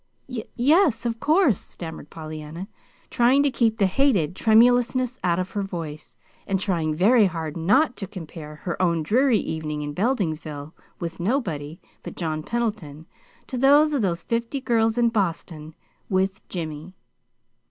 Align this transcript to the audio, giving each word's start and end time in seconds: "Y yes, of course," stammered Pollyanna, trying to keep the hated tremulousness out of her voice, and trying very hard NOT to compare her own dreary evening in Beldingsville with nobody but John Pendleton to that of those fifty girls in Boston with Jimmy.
"Y 0.27 0.43
yes, 0.55 1.05
of 1.05 1.19
course," 1.19 1.59
stammered 1.59 2.09
Pollyanna, 2.09 2.67
trying 3.11 3.43
to 3.43 3.51
keep 3.51 3.77
the 3.77 3.85
hated 3.85 4.35
tremulousness 4.35 5.19
out 5.23 5.37
of 5.37 5.51
her 5.51 5.61
voice, 5.61 6.17
and 6.47 6.59
trying 6.59 6.95
very 6.95 7.27
hard 7.27 7.55
NOT 7.55 7.95
to 7.97 8.07
compare 8.07 8.55
her 8.65 8.81
own 8.81 9.03
dreary 9.03 9.37
evening 9.37 9.83
in 9.83 9.93
Beldingsville 9.93 10.73
with 10.99 11.19
nobody 11.19 11.79
but 12.01 12.15
John 12.15 12.41
Pendleton 12.41 13.05
to 13.45 13.59
that 13.59 13.93
of 13.93 14.01
those 14.01 14.23
fifty 14.23 14.59
girls 14.59 14.97
in 14.97 15.09
Boston 15.09 15.75
with 16.09 16.41
Jimmy. 16.49 16.93